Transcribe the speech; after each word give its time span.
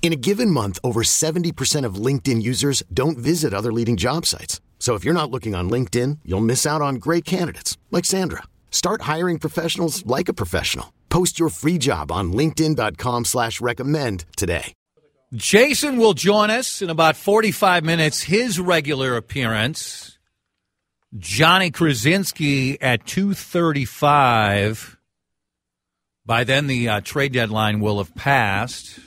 In 0.00 0.14
a 0.14 0.16
given 0.16 0.50
month, 0.50 0.78
over 0.82 1.02
70% 1.02 1.84
of 1.84 1.96
LinkedIn 1.96 2.40
users 2.40 2.82
don't 2.94 3.18
visit 3.18 3.52
other 3.52 3.72
leading 3.72 3.98
job 3.98 4.24
sites. 4.24 4.62
So 4.78 4.94
if 4.94 5.04
you're 5.04 5.12
not 5.12 5.30
looking 5.30 5.54
on 5.54 5.68
LinkedIn, 5.68 6.20
you'll 6.24 6.40
miss 6.40 6.64
out 6.64 6.80
on 6.80 6.94
great 6.94 7.26
candidates 7.26 7.76
like 7.90 8.06
Sandra. 8.06 8.44
Start 8.70 9.02
hiring 9.02 9.38
professionals 9.38 10.06
like 10.06 10.30
a 10.30 10.34
professional. 10.34 10.94
Post 11.10 11.38
your 11.38 11.50
free 11.50 11.76
job 11.76 12.10
on 12.10 12.32
LinkedIn.com 12.32 13.26
slash 13.26 13.60
recommend 13.60 14.24
today. 14.36 14.72
Jason 15.34 15.98
will 15.98 16.14
join 16.14 16.48
us 16.48 16.80
in 16.80 16.88
about 16.88 17.14
45 17.14 17.84
minutes, 17.84 18.22
his 18.22 18.58
regular 18.58 19.14
appearance. 19.14 20.18
Johnny 21.18 21.70
Krawczynski 21.70 22.78
at 22.80 23.04
235. 23.04 24.96
By 26.24 26.44
then, 26.44 26.66
the 26.66 26.88
uh, 26.88 27.00
trade 27.02 27.32
deadline 27.32 27.80
will 27.80 27.98
have 27.98 28.14
passed. 28.14 29.00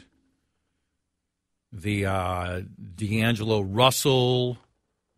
The 1.72 2.06
uh, 2.06 2.62
D'Angelo 2.96 3.62
Russell, 3.62 4.58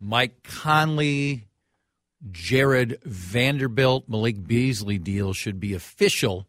Mike 0.00 0.42
Conley, 0.44 1.48
Jarred 2.30 2.98
Vanderbilt, 3.04 4.08
Malik 4.08 4.46
Beasley 4.46 4.98
deal 4.98 5.32
should 5.32 5.58
be 5.58 5.74
official 5.74 6.46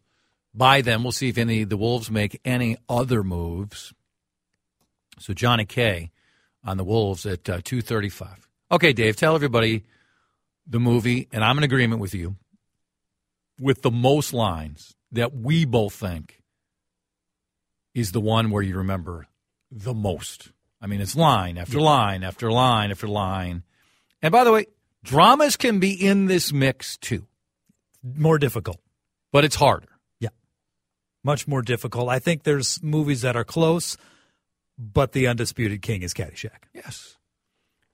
by 0.54 0.80
them. 0.80 1.02
We'll 1.02 1.12
see 1.12 1.28
if 1.28 1.38
any 1.38 1.64
the 1.64 1.76
Wolves 1.76 2.10
make 2.10 2.40
any 2.44 2.76
other 2.88 3.22
moves. 3.22 3.92
So 5.18 5.34
Johnny 5.34 5.64
K 5.64 6.10
on 6.64 6.76
the 6.76 6.84
Wolves 6.84 7.26
at 7.26 7.48
uh, 7.48 7.60
two 7.62 7.82
thirty 7.82 8.08
five. 8.08 8.48
Okay, 8.70 8.92
Dave, 8.92 9.16
tell 9.16 9.34
everybody 9.34 9.84
the 10.66 10.80
movie, 10.80 11.28
and 11.32 11.44
I'm 11.44 11.58
in 11.58 11.64
agreement 11.64 12.00
with 12.00 12.14
you 12.14 12.36
with 13.60 13.82
the 13.82 13.90
most 13.90 14.32
lines 14.32 14.94
that 15.12 15.34
we 15.34 15.64
both 15.64 15.94
think 15.94 16.42
is 17.94 18.12
the 18.12 18.20
one 18.20 18.50
where 18.50 18.62
you 18.62 18.76
remember 18.76 19.26
the 19.70 19.94
most. 19.94 20.52
I 20.80 20.86
mean, 20.86 21.00
it's 21.00 21.16
line 21.16 21.58
after 21.58 21.80
line 21.80 22.22
after 22.22 22.50
line 22.50 22.90
after 22.90 23.08
line. 23.08 23.62
And 24.22 24.32
by 24.32 24.44
the 24.44 24.52
way, 24.52 24.66
dramas 25.04 25.56
can 25.56 25.78
be 25.80 25.92
in 25.92 26.26
this 26.26 26.52
mix 26.52 26.96
too, 26.96 27.26
More 28.02 28.38
difficult. 28.38 28.78
but 29.32 29.44
it's 29.44 29.56
harder. 29.56 29.88
Yeah. 30.20 30.30
Much 31.24 31.46
more 31.48 31.62
difficult. 31.62 32.08
I 32.08 32.18
think 32.18 32.42
there's 32.42 32.82
movies 32.82 33.22
that 33.22 33.36
are 33.36 33.44
close, 33.44 33.96
but 34.78 35.12
the 35.12 35.26
undisputed 35.26 35.82
king 35.82 36.02
is 36.02 36.12
Caddyshack. 36.14 36.64
Yes. 36.74 37.16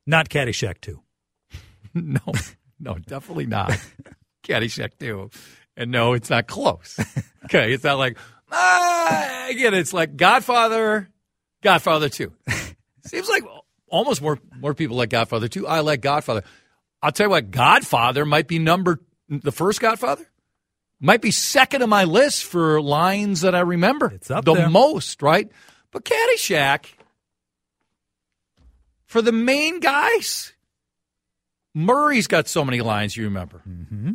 Not 0.07 0.29
Caddyshack 0.29 0.81
2. 0.81 1.01
No, 1.95 2.21
no, 2.81 2.95
definitely 2.99 3.45
not. 3.47 3.79
Caddyshack 4.45 4.93
too. 4.99 5.29
And 5.77 5.91
no, 5.91 6.15
it's 6.15 6.31
not 6.31 6.47
close. 6.47 6.99
Okay, 7.45 7.73
it's 7.75 7.83
not 7.85 7.99
like, 7.99 8.17
ah, 8.53 9.49
again, 9.51 9.75
it's 9.75 9.93
like 9.93 10.17
Godfather, 10.17 11.09
Godfather 11.63 12.09
2. 12.09 12.33
Seems 13.07 13.29
like 13.29 13.45
almost 13.89 14.21
more, 14.21 14.39
more 14.59 14.75
people 14.75 14.97
like 14.97 15.11
Godfather 15.11 15.49
2. 15.49 15.67
I 15.67 15.81
like 15.81 16.01
Godfather. 16.01 16.43
I'll 17.03 17.13
tell 17.13 17.27
you 17.27 17.31
what, 17.31 17.51
Godfather 17.51 18.25
might 18.25 18.47
be 18.47 18.59
number, 18.59 19.01
the 19.29 19.53
first 19.53 19.81
Godfather 19.81 20.27
might 21.01 21.21
be 21.21 21.33
second 21.33 21.83
on 21.83 21.89
my 21.89 22.05
list 22.05 22.45
for 22.45 22.81
lines 22.81 23.41
that 23.41 23.55
I 23.55 23.61
remember. 23.61 24.13
It's 24.15 24.31
up 24.31 24.45
the 24.45 24.55
there. 24.55 24.71
most, 24.71 25.21
right? 25.21 25.51
But 25.91 26.05
Caddyshack, 26.05 26.87
for 29.05 29.21
the 29.21 29.33
main 29.33 29.81
guys, 29.81 30.53
Murray's 31.75 32.29
got 32.29 32.49
so 32.49 32.65
many 32.65 32.81
lines 32.81 33.17
you 33.17 33.25
remember. 33.25 33.63
Mm-hmm. 33.69 34.13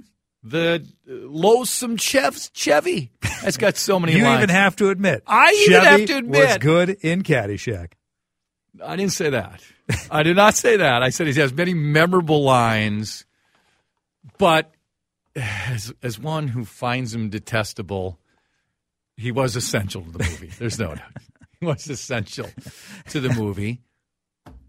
The 0.50 0.88
loathsome 1.06 1.98
Chev- 1.98 2.52
Chevy 2.54 3.12
has 3.22 3.58
got 3.58 3.76
so 3.76 4.00
many 4.00 4.14
You 4.14 4.24
lines. 4.24 4.44
even 4.44 4.50
have 4.56 4.76
to 4.78 4.90
admit. 4.90 5.24
I 5.28 5.52
even 5.68 5.82
have 5.84 6.06
to 6.06 6.18
admit 6.18 6.48
was 6.48 6.58
good 6.60 6.90
in 7.02 7.24
Caddyshack. 7.24 7.94
I 8.84 8.96
didn't 8.96 9.12
say 9.14 9.30
that. 9.32 9.62
I 10.12 10.24
did 10.24 10.36
not 10.36 10.54
say 10.56 10.78
that. 10.78 11.02
I 11.04 11.10
said 11.10 11.28
he 11.28 11.34
has 11.40 11.52
many 11.54 11.74
memorable 11.74 12.44
lines, 12.44 13.26
but 14.38 14.72
as 15.36 15.94
as 16.04 16.20
one 16.20 16.48
who 16.48 16.64
finds 16.66 17.14
him 17.14 17.30
detestable, 17.30 18.20
he 19.16 19.32
was 19.32 19.56
essential 19.56 20.02
to 20.04 20.12
the 20.12 20.20
movie. 20.20 20.52
There's 20.60 20.78
no 20.80 20.96
doubt. 20.96 21.12
He 21.60 21.66
was 21.66 21.88
essential 21.90 22.50
to 23.10 23.20
the 23.20 23.30
movie. 23.34 23.82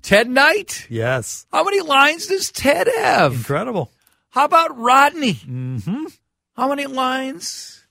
Ted 0.00 0.28
Knight. 0.31 0.87
Yes. 0.89 1.47
How 1.53 1.62
many 1.65 1.81
lines 1.83 2.27
does 2.28 2.50
Ted 2.50 2.89
have? 2.99 3.34
Incredible. 3.34 3.91
How 4.31 4.44
about 4.44 4.78
Rodney? 4.78 5.34
Mm-hmm. 5.34 6.06
How 6.55 6.69
many 6.69 6.87
lines? 6.87 7.87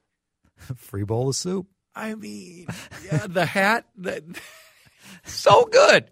Free 0.76 1.04
bowl 1.04 1.28
of 1.28 1.36
soup. 1.36 1.66
I 1.94 2.14
mean, 2.14 2.66
yeah, 3.04 3.26
the 3.26 3.44
hat, 3.44 3.86
the, 3.96 4.22
so 5.24 5.64
good. 5.64 6.10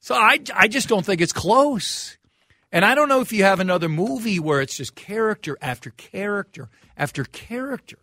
So 0.00 0.16
I, 0.16 0.40
I 0.54 0.66
just 0.66 0.88
don't 0.88 1.06
think 1.06 1.20
it's 1.20 1.32
close. 1.32 2.16
And 2.72 2.84
I 2.84 2.94
don't 2.94 3.08
know 3.08 3.20
if 3.20 3.32
you 3.32 3.44
have 3.44 3.60
another 3.60 3.88
movie 3.88 4.40
where 4.40 4.60
it's 4.60 4.76
just 4.76 4.94
character 4.94 5.58
after 5.60 5.90
character 5.90 6.70
after 6.96 7.24
character, 7.24 7.98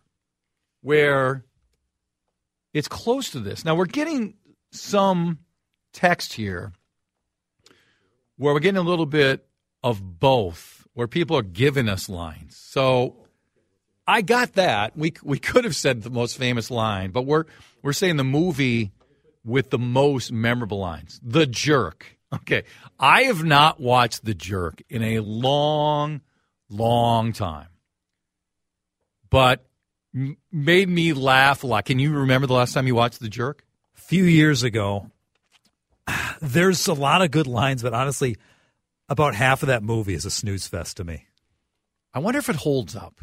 where 0.80 1.44
it's 2.72 2.88
close 2.88 3.30
to 3.30 3.40
this. 3.40 3.64
Now 3.64 3.74
we're 3.74 3.86
getting 3.86 4.34
some 4.72 5.40
text 5.92 6.34
here 6.34 6.72
where 8.36 8.54
we're 8.54 8.60
getting 8.60 8.78
a 8.78 8.82
little 8.82 9.06
bit 9.06 9.46
of 9.82 10.20
both, 10.20 10.79
where 11.00 11.08
people 11.08 11.34
are 11.34 11.42
giving 11.42 11.88
us 11.88 12.10
lines. 12.10 12.54
So 12.58 13.16
I 14.06 14.20
got 14.20 14.52
that. 14.56 14.98
We 14.98 15.14
we 15.22 15.38
could 15.38 15.64
have 15.64 15.74
said 15.74 16.02
the 16.02 16.10
most 16.10 16.36
famous 16.36 16.70
line, 16.70 17.10
but 17.10 17.22
we're 17.22 17.46
we're 17.80 17.94
saying 17.94 18.18
the 18.18 18.22
movie 18.24 18.92
with 19.42 19.70
the 19.70 19.78
most 19.78 20.30
memorable 20.30 20.78
lines. 20.78 21.18
The 21.22 21.46
Jerk. 21.46 22.18
Okay. 22.34 22.64
I 22.98 23.22
have 23.22 23.42
not 23.42 23.80
watched 23.80 24.26
The 24.26 24.34
Jerk 24.34 24.82
in 24.90 25.02
a 25.02 25.20
long 25.20 26.20
long 26.68 27.32
time. 27.32 27.68
But 29.30 29.64
made 30.12 30.90
me 30.90 31.14
laugh 31.14 31.64
a 31.64 31.66
lot. 31.66 31.86
Can 31.86 31.98
you 31.98 32.12
remember 32.12 32.46
the 32.46 32.52
last 32.52 32.74
time 32.74 32.86
you 32.86 32.94
watched 32.94 33.20
The 33.20 33.30
Jerk? 33.30 33.64
A 33.96 34.00
few 34.02 34.24
years 34.24 34.62
ago, 34.62 35.10
there's 36.42 36.86
a 36.88 36.92
lot 36.92 37.22
of 37.22 37.30
good 37.30 37.46
lines, 37.46 37.82
but 37.82 37.94
honestly, 37.94 38.36
about 39.10 39.34
half 39.34 39.62
of 39.62 39.66
that 39.66 39.82
movie 39.82 40.14
is 40.14 40.24
a 40.24 40.30
snooze 40.30 40.66
fest 40.66 40.96
to 40.96 41.04
me. 41.04 41.26
I 42.14 42.20
wonder 42.20 42.38
if 42.38 42.48
it 42.48 42.56
holds 42.56 42.96
up. 42.96 43.20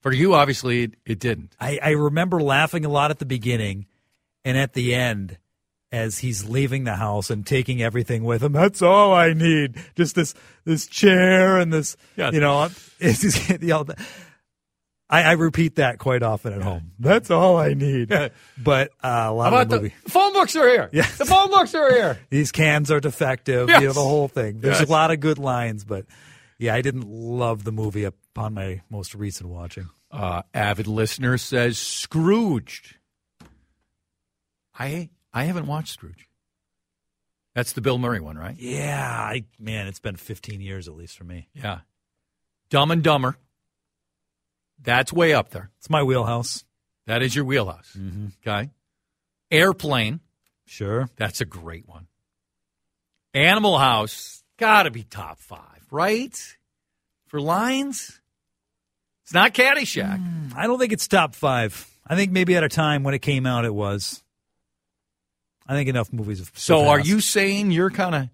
For 0.00 0.12
you, 0.12 0.34
obviously, 0.34 0.82
it, 0.84 0.94
it 1.04 1.18
didn't. 1.20 1.54
I, 1.60 1.78
I 1.82 1.90
remember 1.90 2.40
laughing 2.42 2.84
a 2.84 2.88
lot 2.88 3.10
at 3.10 3.18
the 3.18 3.24
beginning 3.26 3.86
and 4.44 4.56
at 4.58 4.72
the 4.74 4.94
end 4.94 5.38
as 5.92 6.18
he's 6.18 6.48
leaving 6.48 6.84
the 6.84 6.96
house 6.96 7.30
and 7.30 7.46
taking 7.46 7.80
everything 7.82 8.24
with 8.24 8.42
him. 8.42 8.52
That's 8.52 8.82
all 8.82 9.14
I 9.14 9.32
need. 9.32 9.76
Just 9.94 10.14
this 10.16 10.34
this 10.64 10.86
chair 10.86 11.58
and 11.58 11.72
this, 11.72 11.96
Yeah. 12.16 12.30
you 12.32 12.40
know, 12.40 12.64
it's 13.00 13.20
just, 13.22 13.48
you 13.62 13.68
know, 13.68 13.86
I, 15.08 15.22
I 15.22 15.32
repeat 15.32 15.76
that 15.76 15.98
quite 15.98 16.22
often 16.24 16.52
at 16.52 16.62
home. 16.62 16.90
That's 16.98 17.30
all 17.30 17.56
I 17.58 17.74
need. 17.74 18.08
But 18.58 18.90
uh, 19.04 19.26
a 19.28 19.32
lot 19.32 19.52
How 19.52 19.58
of 19.60 19.68
about 19.68 19.68
the 19.68 19.76
the, 19.76 19.82
movie, 19.82 19.94
phone 20.08 20.32
books 20.32 20.56
are 20.56 20.68
here? 20.68 20.88
Yeah. 20.92 21.06
The 21.16 21.24
phone 21.24 21.48
books 21.50 21.74
are 21.76 21.92
here. 21.92 22.18
these 22.30 22.50
cans 22.50 22.90
are 22.90 22.98
defective. 22.98 23.68
You 23.68 23.80
know, 23.80 23.92
the 23.92 24.00
whole 24.02 24.26
thing. 24.28 24.60
There's 24.60 24.80
Yes. 24.80 24.88
a 24.88 24.92
lot 24.92 25.12
of 25.12 25.20
good 25.20 25.38
lines, 25.38 25.84
but 25.84 26.06
yeah, 26.58 26.74
I 26.74 26.82
didn't 26.82 27.08
love 27.08 27.62
the 27.62 27.70
movie 27.72 28.02
upon 28.04 28.54
my 28.54 28.82
most 28.90 29.14
recent 29.14 29.48
watching. 29.48 29.88
uh, 30.10 30.42
avid 30.52 30.86
listener 30.88 31.38
says 31.38 31.78
Scrooged. 31.78 32.96
I 34.78 35.10
I 35.32 35.44
haven't 35.44 35.66
watched 35.66 35.92
Scrooge. 35.94 36.28
That's 37.54 37.72
the 37.72 37.80
Bill 37.80 37.98
Murray 37.98 38.20
one, 38.20 38.36
right? 38.36 38.56
Yeah, 38.58 39.08
I 39.08 39.44
man, 39.58 39.86
it's 39.86 40.00
been 40.00 40.16
15 40.16 40.60
years 40.60 40.88
at 40.88 40.94
least 40.94 41.16
for 41.16 41.24
me. 41.24 41.48
Yeah. 41.54 41.80
Dumb 42.70 42.90
and 42.90 43.02
Dumber. 43.02 43.36
That's 44.82 45.12
way 45.12 45.34
up 45.34 45.50
there. 45.50 45.70
It's 45.78 45.90
my 45.90 46.02
wheelhouse. 46.02 46.64
That 47.06 47.22
is 47.22 47.34
your 47.34 47.44
wheelhouse. 47.44 47.96
Mm-hmm. 47.98 48.26
Okay. 48.46 48.70
Airplane. 49.50 50.20
Sure. 50.66 51.08
That's 51.16 51.40
a 51.40 51.44
great 51.44 51.88
one. 51.88 52.06
Animal 53.34 53.78
House. 53.78 54.42
Got 54.58 54.84
to 54.84 54.90
be 54.90 55.02
top 55.02 55.38
five, 55.38 55.86
right? 55.90 56.56
For 57.26 57.40
lines? 57.40 58.20
It's 59.24 59.34
not 59.34 59.54
Caddyshack. 59.54 60.54
I 60.56 60.66
don't 60.66 60.78
think 60.78 60.92
it's 60.92 61.06
top 61.08 61.34
five. 61.34 61.88
I 62.06 62.14
think 62.16 62.32
maybe 62.32 62.56
at 62.56 62.62
a 62.62 62.68
time 62.68 63.02
when 63.02 63.12
it 63.14 63.18
came 63.20 63.44
out, 63.44 63.64
it 63.64 63.74
was. 63.74 64.22
I 65.66 65.74
think 65.74 65.88
enough 65.88 66.12
movies 66.12 66.38
have. 66.38 66.52
So 66.54 66.86
are 66.86 67.00
you 67.00 67.20
saying 67.20 67.72
you're 67.72 67.90
kind 67.90 68.14
of 68.14 68.28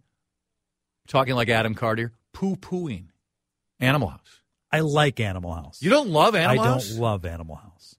talking 1.08 1.34
like 1.34 1.48
Adam 1.48 1.74
Carter, 1.74 2.12
poo 2.34 2.56
pooing 2.56 3.06
Animal 3.80 4.08
House? 4.08 4.41
I 4.72 4.80
like 4.80 5.20
Animal 5.20 5.52
House. 5.54 5.82
You 5.82 5.90
don't 5.90 6.08
love 6.10 6.34
Animal 6.34 6.64
I 6.64 6.66
House? 6.68 6.86
I 6.86 6.92
don't 6.94 7.00
love 7.02 7.24
Animal 7.26 7.56
House. 7.56 7.96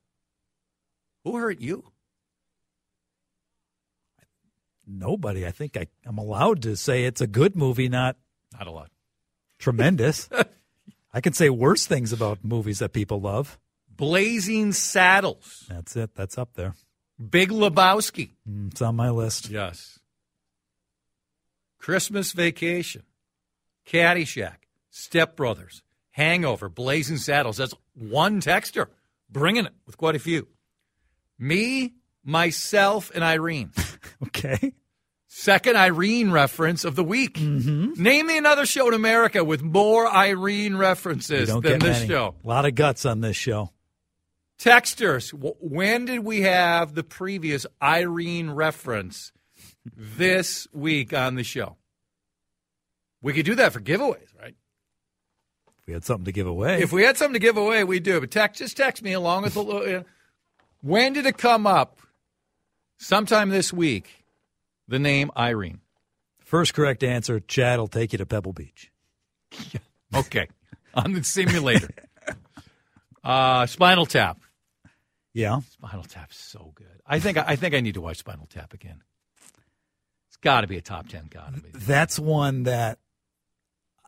Who 1.24 1.38
hurt 1.38 1.62
you? 1.62 1.86
Nobody. 4.86 5.46
I 5.46 5.52
think 5.52 5.78
I, 5.78 5.88
I'm 6.06 6.18
allowed 6.18 6.62
to 6.64 6.76
say 6.76 7.06
it's 7.06 7.22
a 7.22 7.28
good 7.28 7.56
movie, 7.56 7.90
not 7.90 8.18
Not 8.58 8.68
a 8.68 8.72
lot. 8.72 8.90
tremendous. 9.60 10.30
I 11.14 11.22
can 11.22 11.34
say 11.34 11.50
worse 11.50 11.86
things 11.86 12.12
about 12.12 12.44
movies 12.44 12.80
that 12.80 12.92
people 12.92 13.22
love. 13.22 13.60
Blazing 13.96 14.74
Saddles. 14.74 15.66
That's 15.70 15.96
it. 15.96 16.16
That's 16.16 16.38
up 16.38 16.56
there. 16.56 16.74
Big 17.30 17.50
Lebowski. 17.50 18.32
Mm, 18.50 18.72
It's 18.72 18.82
on 18.82 18.96
my 18.96 19.10
list. 19.12 19.50
Yes. 19.50 20.00
Christmas 21.78 22.32
Vacation. 22.32 23.04
Caddyshack. 23.88 24.56
Step 24.90 25.36
Brothers. 25.36 25.84
Hangover. 26.14 26.70
Blazing 26.70 27.18
Saddles. 27.18 27.58
That's 27.58 27.74
one 27.94 28.40
texter. 28.40 28.88
Bringing 29.30 29.66
it 29.66 29.74
with 29.86 29.98
quite 29.98 30.16
a 30.16 30.20
few. 30.20 30.48
Me, 31.38 31.94
myself, 32.24 33.12
and 33.14 33.24
Irene. 33.24 33.72
Okay. 34.24 34.74
Second 35.28 35.76
Irene 35.76 36.32
reference 36.32 36.86
of 36.86 36.96
the 36.96 37.04
week. 37.04 37.36
Mm-hmm. 37.36 38.02
Name 38.02 38.28
me 38.28 38.38
another 38.38 38.66
show 38.66 38.88
in 38.88 38.94
America 38.94 39.44
with 39.44 39.62
more 39.62 40.08
Irene 40.08 40.78
references 40.78 41.50
than 41.50 41.80
this 41.80 41.82
many. 41.82 42.08
show. 42.08 42.36
A 42.44 42.48
lot 42.48 42.66
of 42.66 42.76
guts 42.76 43.06
on 43.06 43.22
this 43.22 43.36
show. 43.36 43.72
Texters, 44.60 45.32
when 45.60 46.06
did 46.06 46.20
we 46.20 46.42
have 46.42 46.94
the 46.96 47.04
previous 47.04 47.66
Irene 47.82 48.52
reference 48.52 49.32
this 49.96 50.68
week 50.72 51.14
on 51.14 51.36
the 51.36 51.44
show? 51.44 51.76
We 53.22 53.34
could 53.34 53.46
do 53.46 53.56
that 53.56 53.74
for 53.74 53.80
giveaways, 53.82 54.28
right? 54.40 54.56
We 55.88 55.94
had 55.94 56.06
something 56.06 56.26
to 56.26 56.32
give 56.32 56.48
away. 56.48 56.82
If 56.82 56.94
we 56.94 57.04
had 57.04 57.18
something 57.18 57.34
to 57.34 57.40
give 57.40 57.58
away, 57.58 57.84
we 57.84 58.00
do. 58.00 58.20
But 58.20 58.32
text, 58.32 58.60
just 58.60 58.78
text 58.78 59.04
me 59.04 59.14
along 59.14 59.44
with 59.44 59.54
the. 59.56 60.06
When 60.82 61.14
did 61.14 61.26
it 61.26 61.38
come 61.38 61.68
up? 61.68 62.00
Sometime 62.98 63.50
this 63.50 63.74
week, 63.74 64.26
the 64.88 65.00
name 65.00 65.30
Irene. 65.36 65.82
First 66.40 66.74
correct 66.74 67.04
answer, 67.04 67.40
Chad 67.42 67.80
will 67.80 67.88
take 67.88 68.14
you 68.14 68.18
to 68.20 68.26
Pebble 68.26 68.54
Beach. 68.54 68.92
Okay, 70.16 70.48
on 70.94 71.14
the 71.14 71.24
simulator. 71.24 71.90
Uh, 73.24 73.66
Spinal 73.66 74.06
Tap. 74.06 74.38
Yeah. 75.34 75.62
Spinal 75.72 76.04
Tap's 76.04 76.38
so 76.38 76.74
good. 76.76 77.02
I 77.08 77.20
think 77.20 77.38
I 77.38 77.56
think 77.56 77.74
I 77.74 77.80
need 77.80 77.94
to 77.94 78.02
watch 78.02 78.18
Spinal 78.18 78.48
Tap 78.48 78.74
again. 78.74 79.02
It's 80.28 80.36
got 80.42 80.62
to 80.62 80.68
be 80.68 80.76
a 80.76 80.82
top 80.82 81.08
ten. 81.08 81.28
Got 81.30 81.56
to 81.56 81.62
be. 81.62 81.70
That's 81.74 82.20
one 82.20 82.64
that 82.64 83.00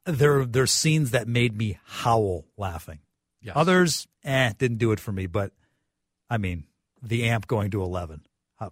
there 0.06 0.46
there's 0.46 0.72
scenes 0.72 1.12
that 1.12 1.28
made 1.28 1.58
me 1.58 1.80
howl 1.86 2.46
laughing. 2.58 3.00
Yes. 3.42 3.54
Others, 3.56 4.08
eh, 4.24 4.54
didn't 4.58 4.78
do 4.78 4.92
it 4.92 5.00
for 5.00 5.12
me. 5.12 5.28
But 5.28 5.52
I 6.30 6.38
mean, 6.38 6.66
the 7.04 7.26
amp 7.30 7.48
going 7.48 7.72
to 7.72 7.82
eleven. 7.82 8.22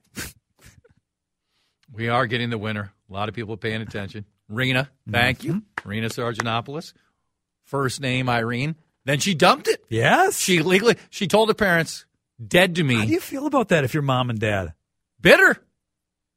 We 1.92 2.10
are 2.10 2.26
getting 2.26 2.50
the 2.50 2.58
winner. 2.58 2.92
A 3.10 3.14
lot 3.14 3.30
of 3.30 3.36
people 3.36 3.56
paying 3.56 3.82
attention. 3.82 4.26
Rena, 4.50 4.90
thank 5.10 5.44
you. 5.44 5.62
Rena 5.86 6.08
Sargentopoulos. 6.08 6.94
First 7.66 8.02
name 8.02 8.30
Irene. 8.30 8.76
Then 9.06 9.20
she 9.20 9.36
dumped 9.36 9.68
it. 9.68 9.84
yes. 9.90 10.40
She 10.40 10.62
legally 10.64 10.96
she 11.12 11.28
told 11.28 11.50
her 11.50 11.54
parents, 11.54 12.06
dead 12.46 12.76
to 12.76 12.84
me." 12.84 12.96
How 12.96 13.06
do 13.06 13.12
you 13.12 13.20
feel 13.20 13.46
about 13.46 13.70
that? 13.70 13.84
If 13.84 13.94
you're 13.94 14.02
mom 14.02 14.30
and 14.32 14.40
dad, 14.40 14.74
Bitter. 15.22 15.58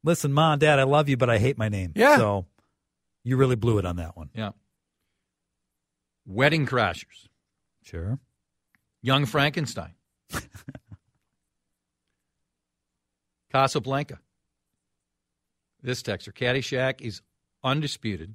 listen, 0.04 0.32
mom 0.32 0.52
and 0.54 0.60
dad, 0.60 0.78
I 0.78 0.82
love 0.82 1.08
you, 1.08 1.16
but 1.16 1.30
I 1.30 1.38
hate 1.38 1.56
my 1.56 1.68
name. 1.70 1.92
Yeah. 1.96 2.16
So 2.18 2.44
you 3.24 3.36
really 3.38 3.56
blew 3.56 3.78
it 3.78 3.86
on 3.86 3.96
that 3.96 4.16
one. 4.16 4.28
Yeah. 4.34 4.50
Wedding 6.26 6.66
Crashers. 6.66 7.28
Sure. 7.82 8.18
Young 9.00 9.26
Frankenstein. 9.26 9.94
Casablanca. 13.52 14.18
This 15.82 16.02
texter, 16.02 16.32
Caddyshack 16.32 17.00
is 17.00 17.22
undisputed. 17.62 18.34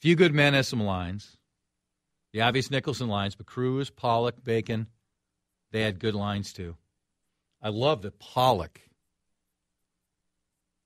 Few 0.00 0.16
good 0.16 0.34
men 0.34 0.54
has 0.54 0.66
some 0.66 0.82
lines. 0.82 1.36
The 2.32 2.40
obvious 2.40 2.70
Nicholson 2.70 3.06
lines, 3.08 3.36
but 3.36 3.46
Cruise, 3.46 3.90
Pollak, 3.90 4.42
Bacon, 4.42 4.88
they 5.70 5.82
had 5.82 6.00
good 6.00 6.14
lines 6.14 6.52
too. 6.52 6.76
I 7.62 7.68
love 7.68 8.02
that 8.02 8.18
Pollak, 8.18 8.78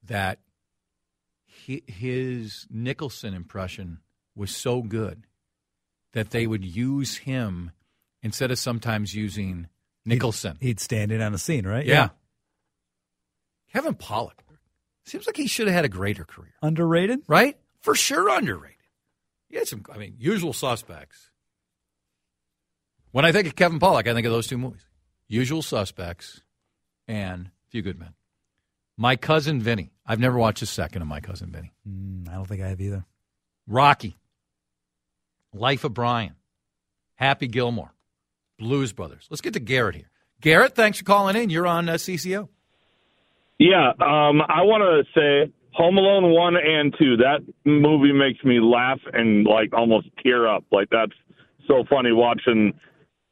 that 0.05 0.41
his 1.47 2.67
Nicholson 2.69 3.33
impression 3.33 4.00
was 4.35 4.55
so 4.55 4.83
good 4.83 5.25
that 6.16 6.30
they 6.30 6.46
would 6.46 6.64
use 6.64 7.18
him 7.18 7.70
instead 8.22 8.50
of 8.50 8.58
sometimes 8.58 9.14
using 9.14 9.68
Nicholson. 10.06 10.56
He'd 10.62 10.80
stand 10.80 11.12
in 11.12 11.20
on 11.20 11.34
a 11.34 11.38
scene, 11.38 11.66
right? 11.66 11.84
yeah. 11.84 12.08
Kevin 13.70 13.94
Pollak 13.94 14.38
seems 15.04 15.26
like 15.26 15.36
he 15.36 15.46
should 15.46 15.66
have 15.66 15.74
had 15.76 15.84
a 15.84 15.90
greater 15.90 16.24
career, 16.24 16.54
Underrated? 16.62 17.20
right? 17.28 17.58
For 17.82 17.94
sure, 17.94 18.30
underrated. 18.30 18.78
He 19.50 19.56
had 19.56 19.68
some, 19.68 19.82
I 19.92 19.98
mean, 19.98 20.14
usual 20.18 20.54
suspects. 20.54 21.30
When 23.12 23.26
I 23.26 23.32
think 23.32 23.46
of 23.46 23.54
Kevin 23.54 23.78
Pollak, 23.78 24.08
I 24.08 24.14
think 24.14 24.26
of 24.26 24.32
those 24.32 24.46
two 24.46 24.56
movies 24.56 24.86
Usual 25.28 25.60
Suspects 25.60 26.40
and 27.06 27.50
Few 27.68 27.82
Good 27.82 27.98
Men. 27.98 28.14
My 28.96 29.16
Cousin 29.16 29.60
Vinny. 29.60 29.90
I've 30.06 30.20
never 30.20 30.38
watched 30.38 30.62
a 30.62 30.66
second 30.66 31.02
of 31.02 31.08
My 31.08 31.20
Cousin 31.20 31.50
Vinny. 31.52 31.72
Mm, 31.86 32.28
I 32.30 32.32
don't 32.34 32.46
think 32.46 32.62
I 32.62 32.68
have 32.68 32.80
either. 32.80 33.04
Rocky, 33.66 34.16
Life 35.56 35.85
of 35.85 35.94
Brian, 35.94 36.35
Happy 37.14 37.47
Gilmore, 37.49 37.93
Blues 38.58 38.93
Brothers. 38.93 39.26
Let's 39.31 39.41
get 39.41 39.55
to 39.55 39.61
Garrett 39.61 39.94
here. 39.97 40.11
Garrett, 40.41 40.75
thanks 40.75 40.99
for 40.99 41.05
calling 41.05 41.35
in. 41.37 41.50
You're 41.50 41.67
on 41.67 41.88
uh, 41.88 41.94
CCO. 41.94 42.49
Yeah, 43.59 43.88
um, 44.00 44.42
I 44.42 44.62
want 44.62 44.83
to 44.83 45.19
say 45.19 45.52
Home 45.73 45.97
Alone 45.97 46.30
one 46.33 46.57
and 46.57 46.95
two. 46.99 47.16
That 47.19 47.40
movie 47.64 48.12
makes 48.12 48.45
me 48.45 48.61
laugh 48.61 49.00
and 49.12 49.47
like 49.47 49.73
almost 49.73 50.09
tear 50.23 50.47
up. 50.47 50.64
Like 50.71 50.88
that's 50.90 51.12
so 51.66 51.85
funny 51.88 52.12
watching 52.12 52.78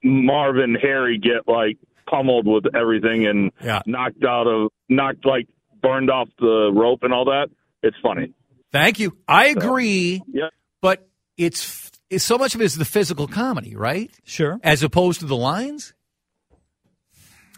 Marvin 0.02 0.76
Harry 0.80 1.18
get 1.18 1.46
like 1.46 1.76
pummeled 2.08 2.46
with 2.46 2.75
everything 2.75 3.26
and 3.26 3.50
Yeah. 3.62 3.82
knocked 3.87 4.25
out 4.25 4.46
of 4.46 4.70
knocked 4.88 5.26
like 5.26 5.46
burned 5.82 6.10
off 6.10 6.28
the 6.38 6.70
rope 6.75 7.00
and 7.02 7.12
all 7.12 7.26
that. 7.26 7.48
It's 7.82 7.96
funny. 8.02 8.32
Thank 8.72 8.98
you. 8.98 9.16
I 9.28 9.48
agree, 9.48 10.22
Yeah. 10.26 10.48
but 10.80 11.06
it's 11.37 11.83
so 12.18 12.38
much 12.38 12.54
of 12.54 12.61
it 12.61 12.64
is 12.64 12.76
the 12.76 12.84
physical 12.84 13.26
comedy, 13.26 13.75
right? 13.76 14.11
Sure. 14.25 14.58
As 14.62 14.82
opposed 14.82 15.20
to 15.20 15.26
the 15.26 15.37
lines. 15.37 15.94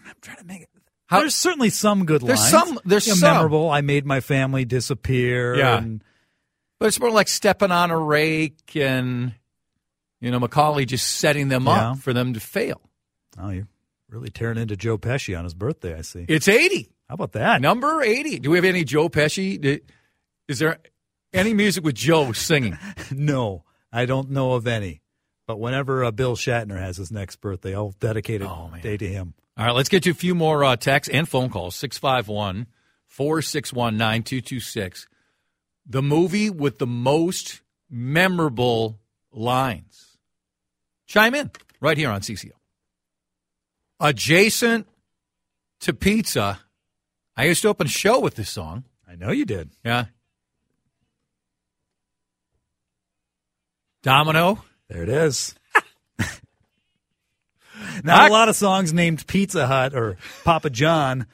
I'm 0.06 0.14
trying 0.20 0.38
to 0.38 0.44
make 0.44 0.62
it. 0.62 0.68
How- 1.06 1.20
there's 1.20 1.34
certainly 1.34 1.70
some 1.70 2.04
good 2.04 2.22
lines. 2.22 2.40
There's 2.40 2.52
lines. 2.52 2.68
some- 2.68 2.80
there's 2.84 3.06
You 3.06 3.12
know, 3.12 3.16
some. 3.18 3.34
memorable. 3.34 3.70
I 3.70 3.80
made 3.80 4.06
my 4.06 4.20
family 4.20 4.64
disappear. 4.64 5.56
Yeah. 5.56 5.78
and- 5.78 6.02
But 6.78 6.86
it's 6.86 7.00
more 7.00 7.10
like 7.10 7.28
stepping 7.28 7.70
on 7.70 7.90
a 7.90 7.98
rake 7.98 8.76
and, 8.76 9.34
you 10.20 10.30
know, 10.30 10.38
Macaulay 10.38 10.84
just 10.84 11.06
setting 11.16 11.48
them 11.48 11.64
Yeah. 11.64 11.92
up 11.92 11.98
for 12.00 12.12
them 12.12 12.34
to 12.34 12.40
fail. 12.40 12.80
oh, 13.38 13.50
you're 13.50 13.68
really 14.08 14.30
tearing 14.30 14.56
into 14.58 14.76
Joe 14.76 14.96
Pesci 14.98 15.36
on 15.36 15.44
his 15.44 15.52
birthday. 15.54 15.96
I 15.96 16.00
see. 16.02 16.24
It's 16.28 16.48
80. 16.48 16.90
How 17.08 17.14
about 17.14 17.32
that? 17.32 17.60
Number 17.60 18.02
80. 18.02 18.38
Do 18.40 18.50
we 18.50 18.56
have 18.58 18.64
any 18.64 18.82
Joe 18.84 19.08
Pesci? 19.08 19.80
Is 20.48 20.58
there 20.58 20.78
any 21.32 21.52
music 21.54 21.84
with 21.84 21.94
Joe 21.94 22.32
singing? 22.32 22.76
no, 23.10 23.64
I 23.96 24.04
don't 24.04 24.30
know 24.30 24.52
of 24.52 24.66
any. 24.66 25.00
But 25.46 25.58
whenever 25.58 26.04
uh, 26.04 26.10
Bill 26.10 26.36
Shatner 26.36 26.78
has 26.78 26.98
his 26.98 27.10
next 27.10 27.36
birthday, 27.36 27.74
I'll 27.74 27.94
dedicate 27.98 28.42
a 28.42 28.48
Oh, 28.48 28.70
day 28.82 28.96
to 28.98 29.08
him. 29.08 29.32
All 29.56 29.64
right, 29.64 29.74
let's 29.74 29.88
get 29.88 30.02
to 30.02 30.10
a 30.10 30.14
few 30.14 30.34
more 30.34 30.62
uh, 30.64 30.76
texts 30.76 31.12
and 31.12 31.26
phone 31.26 31.48
calls. 31.48 31.76
651 31.76 32.66
461 33.06 33.96
9226. 33.96 35.08
The 35.86 36.02
movie 36.02 36.50
with 36.50 36.78
the 36.78 36.86
most 36.86 37.62
memorable 37.88 39.00
lines. 39.32 40.18
Chime 41.06 41.34
in 41.34 41.50
right 41.80 41.96
here 41.96 42.10
on 42.10 42.20
CCO. 42.20 42.50
Adjacent 44.00 44.86
to 45.80 45.94
pizza. 45.94 46.60
I 47.34 47.44
used 47.44 47.62
to 47.62 47.68
open 47.68 47.86
a 47.86 47.90
show 47.90 48.20
with 48.20 48.34
this 48.34 48.50
song. 48.50 48.84
I 49.08 49.14
know 49.14 49.30
you 49.30 49.46
did. 49.46 49.70
Yeah. 49.84 50.06
Domino. 54.06 54.62
There 54.88 55.02
it 55.02 55.08
is. 55.08 55.52
Not 58.04 58.30
a 58.30 58.32
lot 58.32 58.48
of 58.48 58.54
songs 58.54 58.92
named 58.92 59.26
Pizza 59.26 59.66
Hut 59.66 59.96
or 59.96 60.16
Papa 60.44 60.70
John. 60.70 61.26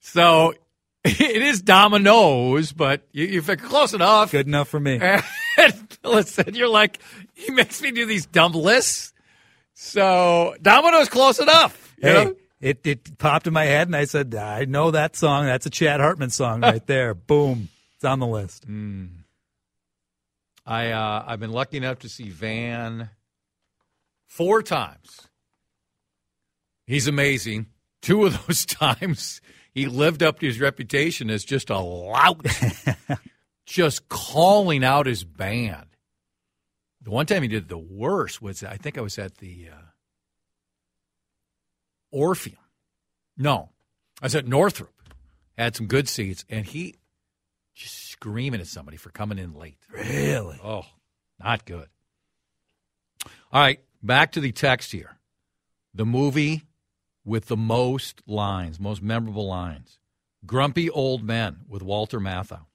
So 0.00 0.54
it 1.04 1.42
is 1.42 1.62
Domino's, 1.62 2.72
but 2.72 3.06
you, 3.12 3.26
you're 3.26 3.56
close 3.56 3.94
enough. 3.94 4.32
Good 4.32 4.48
enough 4.48 4.68
for 4.68 4.80
me. 4.80 5.00
And 5.58 5.98
listen, 6.04 6.54
you're 6.54 6.68
like, 6.68 6.98
he 7.32 7.50
makes 7.50 7.80
me 7.80 7.90
do 7.90 8.04
these 8.04 8.26
dumb 8.26 8.52
lists. 8.52 9.14
So 9.72 10.54
Domino's 10.60 11.08
close 11.08 11.38
enough. 11.38 11.94
Hey, 11.98 12.12
know? 12.12 12.36
it, 12.60 12.86
it 12.86 13.16
popped 13.16 13.46
in 13.46 13.54
my 13.54 13.64
head, 13.64 13.88
and 13.88 13.96
I 13.96 14.04
said, 14.04 14.34
I 14.34 14.66
know 14.66 14.90
that 14.90 15.16
song. 15.16 15.46
That's 15.46 15.64
a 15.64 15.70
Chad 15.70 16.00
Hartman 16.00 16.28
song 16.28 16.60
right 16.60 16.86
there. 16.86 17.14
Boom. 17.14 17.70
It's 17.94 18.04
on 18.04 18.18
the 18.18 18.26
list. 18.26 18.64
Hmm. 18.64 19.06
I 20.66 20.90
uh, 20.90 21.24
I've 21.26 21.40
been 21.40 21.52
lucky 21.52 21.76
enough 21.76 22.00
to 22.00 22.08
see 22.08 22.28
Van 22.28 23.10
four 24.26 24.62
times. 24.62 25.28
He's 26.86 27.06
amazing. 27.06 27.66
Two 28.02 28.26
of 28.26 28.46
those 28.46 28.66
times 28.66 29.40
he 29.72 29.86
lived 29.86 30.22
up 30.22 30.40
to 30.40 30.46
his 30.46 30.60
reputation 30.60 31.30
as 31.30 31.44
just 31.44 31.70
a 31.70 31.78
lout, 31.78 32.44
just 33.66 34.08
calling 34.08 34.82
out 34.82 35.06
his 35.06 35.22
band. 35.22 35.86
The 37.02 37.10
one 37.10 37.26
time 37.26 37.42
he 37.42 37.48
did 37.48 37.68
the 37.68 37.78
worst 37.78 38.42
was 38.42 38.64
I 38.64 38.76
think 38.76 38.98
I 38.98 39.02
was 39.02 39.18
at 39.18 39.36
the 39.36 39.68
uh, 39.72 39.86
Orpheum. 42.10 42.58
No, 43.36 43.70
I 44.20 44.26
was 44.26 44.34
at 44.34 44.48
Northrop. 44.48 44.92
Had 45.56 45.76
some 45.76 45.86
good 45.86 46.08
seats, 46.08 46.44
and 46.50 46.66
he 46.66 46.96
just 47.76 48.08
screaming 48.08 48.60
at 48.60 48.66
somebody 48.66 48.96
for 48.96 49.10
coming 49.10 49.38
in 49.38 49.54
late. 49.54 49.78
Really? 49.92 50.58
Oh, 50.64 50.86
not 51.38 51.64
good. 51.64 51.88
All 53.52 53.60
right, 53.60 53.80
back 54.02 54.32
to 54.32 54.40
the 54.40 54.50
text 54.50 54.90
here. 54.92 55.18
The 55.94 56.06
movie 56.06 56.62
with 57.24 57.46
the 57.46 57.56
most 57.56 58.22
lines, 58.26 58.80
most 58.80 59.02
memorable 59.02 59.46
lines 59.46 59.98
Grumpy 60.44 60.88
Old 60.90 61.22
Men 61.22 61.60
with 61.68 61.82
Walter 61.82 62.18
Matthau. 62.18 62.66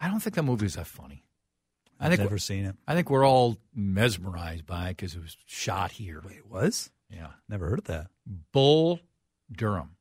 I 0.00 0.08
don't 0.08 0.20
think 0.20 0.34
that 0.36 0.42
movie 0.42 0.66
is 0.66 0.74
that 0.74 0.86
funny. 0.86 1.24
I 1.98 2.06
I've 2.06 2.10
think 2.12 2.20
never 2.22 2.38
seen 2.38 2.64
it. 2.64 2.76
I 2.86 2.94
think 2.94 3.10
we're 3.10 3.26
all 3.26 3.58
mesmerized 3.74 4.66
by 4.66 4.88
it 4.88 4.96
because 4.96 5.14
it 5.14 5.22
was 5.22 5.36
shot 5.46 5.92
here. 5.92 6.20
It 6.30 6.50
was? 6.50 6.90
Yeah, 7.08 7.28
Never 7.48 7.68
heard 7.68 7.78
of 7.78 7.84
that. 7.84 8.08
Bull 8.52 9.00
Durham, 9.50 9.96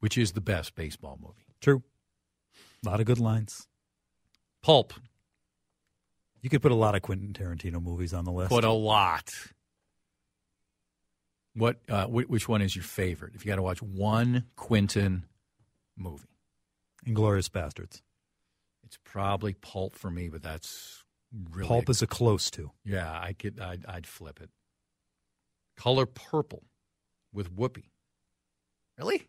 which 0.00 0.18
is 0.18 0.32
the 0.32 0.40
best 0.40 0.74
baseball 0.74 1.18
movie. 1.20 1.46
True. 1.60 1.82
A 2.84 2.88
lot 2.88 3.00
of 3.00 3.06
good 3.06 3.18
lines. 3.18 3.66
Pulp, 4.62 4.92
You 6.42 6.50
could 6.50 6.62
put 6.62 6.72
a 6.72 6.76
lot 6.76 6.94
of 6.94 7.02
Quentin 7.02 7.32
Tarantino 7.32 7.82
movies 7.82 8.12
on 8.14 8.24
the 8.24 8.30
list. 8.32 8.50
But 8.50 8.64
a 8.64 8.72
lot. 8.72 9.32
What? 11.54 11.78
Uh, 11.88 12.06
wh- 12.06 12.28
which 12.30 12.48
one 12.48 12.62
is 12.62 12.76
your 12.76 12.84
favorite? 12.84 13.34
If 13.34 13.44
you 13.44 13.48
got 13.50 13.56
to 13.56 13.62
watch 13.62 13.82
one 13.82 14.44
Quentin 14.56 15.24
movie, 15.96 16.28
Inglourious 17.06 17.48
Basterds. 17.48 18.02
it's 18.84 18.98
probably 19.04 19.54
Pulp 19.54 19.94
for 19.96 20.10
me. 20.10 20.28
But 20.28 20.42
that's 20.42 21.04
really 21.50 21.66
Pulp 21.68 21.88
is 21.88 22.02
a 22.02 22.06
close 22.06 22.50
to. 22.52 22.70
yeah. 22.84 23.10
I 23.10 23.32
could. 23.32 23.58
I'd, 23.60 23.84
I'd 23.86 24.06
flip 24.06 24.40
it. 24.40 24.50
Color 25.76 26.06
Purple 26.06 26.64
with 27.32 27.54
Whoopi. 27.54 27.84
Really? 28.98 29.28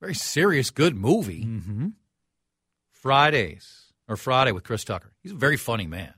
Very 0.00 0.14
serious, 0.14 0.70
good 0.70 0.96
movie. 0.96 1.44
Mm-hmm. 1.44 1.88
Fridays 3.00 3.92
or 4.08 4.16
Friday 4.16 4.52
with 4.52 4.64
Chris 4.64 4.84
Tucker. 4.84 5.12
He's 5.22 5.32
a 5.32 5.36
very 5.36 5.56
funny 5.56 5.86
man. 5.86 6.14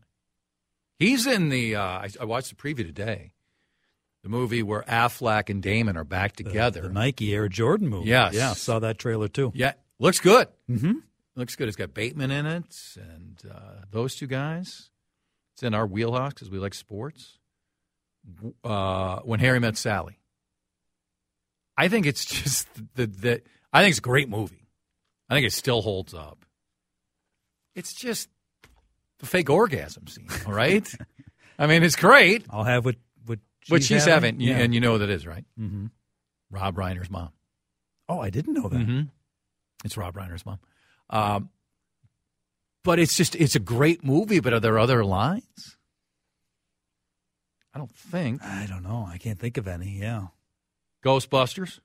He's 0.98 1.26
in 1.26 1.48
the. 1.48 1.76
Uh, 1.76 1.82
I, 1.82 2.08
I 2.20 2.24
watched 2.24 2.50
the 2.50 2.56
preview 2.56 2.86
today. 2.86 3.32
The 4.22 4.28
movie 4.28 4.62
where 4.62 4.82
Affleck 4.82 5.50
and 5.50 5.60
Damon 5.62 5.96
are 5.96 6.04
back 6.04 6.36
together. 6.36 6.82
The 6.82 6.88
Nike 6.90 7.34
Air 7.34 7.48
Jordan 7.48 7.88
movie. 7.88 8.08
Yes. 8.08 8.34
Yeah, 8.34 8.52
saw 8.52 8.78
that 8.78 8.98
trailer 8.98 9.26
too. 9.26 9.50
yeah, 9.54 9.72
looks 9.98 10.20
good. 10.20 10.46
Mm-hmm. 10.70 10.92
Looks 11.34 11.56
good. 11.56 11.66
It's 11.66 11.76
got 11.76 11.92
Bateman 11.92 12.30
in 12.30 12.46
it, 12.46 12.76
and 12.96 13.42
uh, 13.50 13.84
those 13.90 14.14
two 14.14 14.26
guys. 14.28 14.90
It's 15.54 15.62
in 15.62 15.74
our 15.74 15.86
wheelhouse 15.86 16.34
because 16.34 16.50
we 16.50 16.58
like 16.58 16.74
sports. 16.74 17.38
Uh, 18.62 19.18
when 19.20 19.40
Harry 19.40 19.58
met 19.58 19.76
Sally. 19.76 20.18
I 21.76 21.88
think 21.88 22.06
it's 22.06 22.24
just 22.42 22.68
the, 22.94 23.06
the 23.06 23.42
I 23.72 23.82
think 23.82 23.90
it's 23.90 23.98
a 23.98 24.02
great 24.02 24.28
movie. 24.28 24.68
I 25.28 25.34
think 25.34 25.46
it 25.46 25.52
still 25.52 25.82
holds 25.82 26.14
up. 26.14 26.44
It's 27.74 27.94
just 27.94 28.28
the 29.18 29.26
fake 29.26 29.48
orgasm 29.50 30.06
scene, 30.06 30.28
all 30.46 30.52
right? 30.52 30.86
I 31.58 31.66
mean, 31.66 31.82
it's 31.82 31.96
great, 31.96 32.44
I'll 32.50 32.64
have 32.64 32.84
what 32.84 32.96
what 33.26 33.38
she's, 33.60 33.70
but 33.70 33.82
she's 33.82 34.04
having, 34.04 34.40
Yeah. 34.40 34.58
and 34.58 34.74
you 34.74 34.80
know 34.80 34.92
what 34.92 35.02
it 35.02 35.10
is, 35.10 35.26
right? 35.26 35.44
mm-hmm. 35.58 35.86
Rob 36.50 36.76
Reiner's 36.76 37.10
mom. 37.10 37.30
Oh, 38.08 38.18
I 38.20 38.28
didn't 38.30 38.54
know 38.54 38.68
that. 38.68 38.76
Mm-hmm. 38.80 39.02
It's 39.84 39.96
Rob 39.96 40.14
Reiner's 40.14 40.44
mom. 40.44 40.58
Um, 41.08 41.48
but 42.84 42.98
it's 42.98 43.16
just 43.16 43.34
it's 43.36 43.54
a 43.54 43.60
great 43.60 44.04
movie. 44.04 44.40
But 44.40 44.52
are 44.52 44.60
there 44.60 44.78
other 44.78 45.04
lines? 45.04 45.76
I 47.74 47.78
don't 47.78 47.90
think 47.90 48.42
I 48.42 48.66
don't 48.66 48.82
know. 48.82 49.06
I 49.10 49.16
can't 49.18 49.38
think 49.38 49.56
of 49.56 49.66
any. 49.66 49.98
Yeah. 49.98 50.26
Ghostbusters. 51.04 51.80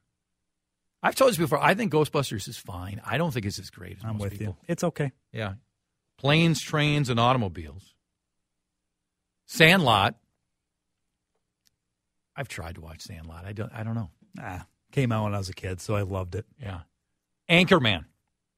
I've 1.01 1.15
told 1.15 1.38
you 1.38 1.44
before. 1.46 1.60
I 1.63 1.75
think 1.75 1.94
Ghostbusters 1.94 2.48
is 2.48 2.58
fine. 2.58 3.00
I 3.06 3.17
don't 3.17 3.32
think 3.32 3.46
it's 3.46 3.60
as 3.60 3.70
great 3.70 3.98
as 4.00 4.03
I'm 4.03 4.17
with 4.17 4.32
people. 4.34 4.58
you. 4.60 4.65
It's 4.67 4.84
okay. 4.84 5.12
Yeah, 5.32 5.53
planes, 6.17 6.62
trains, 6.62 7.09
and 7.09 7.19
automobiles. 7.19 7.93
Sandlot. 9.45 10.15
I've 12.36 12.47
tried 12.47 12.75
to 12.75 12.81
watch 12.81 13.01
Sandlot. 13.01 13.45
I 13.45 13.53
don't. 13.53 13.71
I 13.74 13.83
don't 13.83 13.95
know. 13.95 14.09
Ah, 14.39 14.65
came 14.91 15.12
out 15.12 15.24
when 15.24 15.33
I 15.33 15.38
was 15.39 15.50
a 15.50 15.53
kid, 15.53 15.81
so 15.81 15.95
I 15.95 16.01
loved 16.03 16.36
it. 16.36 16.45
Yeah, 16.62 16.81
Anchorman. 17.50 18.05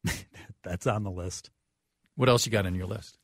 That's 0.63 0.87
on 0.87 1.03
the 1.03 1.11
list. 1.11 1.49
What 2.15 2.27
else 2.27 2.45
you 2.45 2.51
got 2.51 2.65
on 2.65 2.75
your 2.75 2.87
list? 2.87 3.17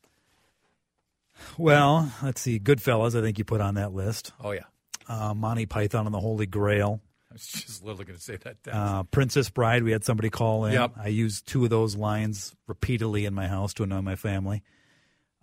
Well, 1.58 2.14
let's 2.24 2.40
see. 2.40 2.60
Goodfellas, 2.60 3.18
I 3.18 3.22
think 3.22 3.38
you 3.38 3.44
put 3.44 3.60
on 3.60 3.76
that 3.76 3.94
list. 3.94 4.32
Oh 4.42 4.52
yeah, 4.52 4.64
Uh, 5.10 5.34
Monty 5.34 5.66
Python 5.66 6.06
and 6.06 6.14
the 6.16 6.20
Holy 6.22 6.46
Grail. 6.46 7.02
I 7.38 7.38
was 7.38 7.48
just 7.48 7.84
literally 7.84 8.06
going 8.06 8.18
to 8.18 8.24
say 8.24 8.38
that. 8.38 8.58
Uh, 8.72 9.04
Princess 9.04 9.50
Bride, 9.50 9.84
we 9.84 9.92
had 9.92 10.06
somebody 10.06 10.30
call 10.30 10.64
in. 10.66 10.74
Yep. 10.74 10.92
I 10.98 11.08
used 11.10 11.46
two 11.48 11.66
of 11.66 11.70
those 11.70 11.98
lines 11.98 12.56
repeatedly 12.66 13.26
in 13.26 13.34
my 13.34 13.48
house 13.48 13.74
to 13.74 13.84
annoy 13.84 14.02
my 14.02 14.16
family. 14.16 14.64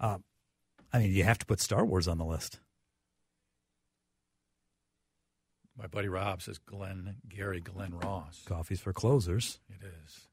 Uh, 0.01 0.19
I 0.91 1.01
mean, 1.01 1.13
you 1.13 1.25
have 1.25 1.39
to 1.39 1.47
put 1.47 1.61
Star 1.61 1.85
Wars 1.85 2.09
on 2.09 2.17
the 2.17 2.25
list. 2.25 2.61
My 5.77 5.87
buddy 5.87 6.09
Rob 6.09 6.43
says 6.43 6.59
Glenn 6.59 7.17
Gary 7.29 7.61
Glenn 7.61 7.95
Ross. 7.95 8.43
Coffees 8.47 8.81
for 8.81 8.93
closers. 8.93 9.59
It 9.69 9.85
is, 9.87 10.29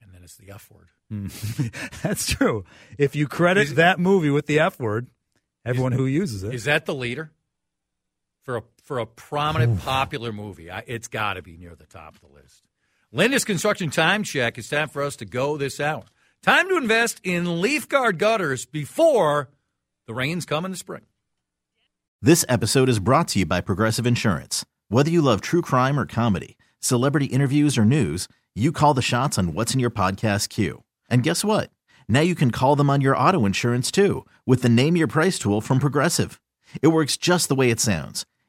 and 0.00 0.12
then 0.14 0.22
it's 0.22 0.36
the 0.36 0.50
F 0.50 0.68
word. 0.70 0.88
That's 2.02 2.26
true. 2.26 2.64
If 2.96 3.16
you 3.16 3.26
credit 3.28 3.62
Is- 3.68 3.74
that 3.74 3.98
movie 3.98 4.30
with 4.30 4.46
the 4.46 4.60
F 4.60 4.78
word, 4.78 5.08
everyone 5.64 5.92
who 5.92 6.06
uses 6.06 6.42
it. 6.44 6.54
Is 6.54 6.64
that 6.64 6.86
the 6.86 6.94
leader 6.94 7.32
for 8.48 8.56
a 8.56 8.62
for 8.82 8.98
a 8.98 9.04
prominent 9.04 9.78
popular 9.80 10.32
movie? 10.32 10.70
I, 10.70 10.82
it's 10.86 11.06
got 11.06 11.34
to 11.34 11.42
be 11.42 11.58
near 11.58 11.74
the 11.74 11.84
top 11.84 12.14
of 12.14 12.22
the 12.22 12.34
list. 12.34 12.66
Linda's 13.12 13.44
construction 13.44 13.90
time 13.90 14.22
check. 14.22 14.56
It's 14.56 14.70
time 14.70 14.88
for 14.88 15.02
us 15.02 15.16
to 15.16 15.26
go 15.26 15.58
this 15.58 15.78
hour. 15.78 16.04
Time 16.42 16.66
to 16.70 16.78
invest 16.78 17.20
in 17.22 17.60
leaf 17.60 17.90
guard 17.90 18.18
gutters 18.18 18.64
before 18.64 19.50
the 20.06 20.14
rains 20.14 20.46
come 20.46 20.64
in 20.64 20.70
the 20.70 20.78
spring. 20.78 21.02
This 22.22 22.46
episode 22.48 22.88
is 22.88 22.98
brought 23.00 23.28
to 23.28 23.40
you 23.40 23.44
by 23.44 23.60
Progressive 23.60 24.06
Insurance. 24.06 24.64
Whether 24.88 25.10
you 25.10 25.20
love 25.20 25.42
true 25.42 25.60
crime 25.60 25.98
or 26.00 26.06
comedy, 26.06 26.56
celebrity 26.80 27.26
interviews 27.26 27.76
or 27.76 27.84
news, 27.84 28.28
you 28.54 28.72
call 28.72 28.94
the 28.94 29.02
shots 29.02 29.36
on 29.36 29.52
what's 29.52 29.74
in 29.74 29.80
your 29.80 29.90
podcast 29.90 30.48
queue. 30.48 30.84
And 31.10 31.22
guess 31.22 31.44
what? 31.44 31.68
Now 32.08 32.20
you 32.20 32.34
can 32.34 32.50
call 32.50 32.76
them 32.76 32.88
on 32.88 33.02
your 33.02 33.14
auto 33.14 33.44
insurance 33.44 33.90
too 33.90 34.24
with 34.46 34.62
the 34.62 34.70
Name 34.70 34.96
Your 34.96 35.06
Price 35.06 35.38
tool 35.38 35.60
from 35.60 35.80
Progressive. 35.80 36.40
It 36.80 36.88
works 36.88 37.18
just 37.18 37.50
the 37.50 37.54
way 37.54 37.68
it 37.68 37.80
sounds. 37.80 38.24